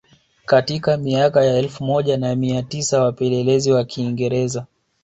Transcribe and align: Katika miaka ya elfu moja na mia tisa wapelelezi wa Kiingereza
Katika 0.45 0.97
miaka 0.97 1.45
ya 1.45 1.57
elfu 1.57 1.83
moja 1.83 2.17
na 2.17 2.35
mia 2.35 2.63
tisa 2.63 3.03
wapelelezi 3.03 3.71
wa 3.71 3.85
Kiingereza 3.85 4.65